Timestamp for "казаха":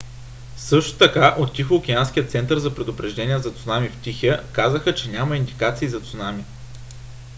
4.51-4.95